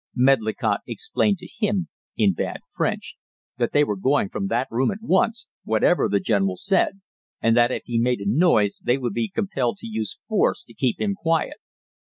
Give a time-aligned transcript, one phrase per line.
[0.15, 3.17] Medlicott explained to him (in bad French)
[3.59, 7.01] that they were going from that room at once, whatever the general said,
[7.39, 10.73] and that if he made a noise, they would be compelled to use force to
[10.73, 11.57] keep him quiet.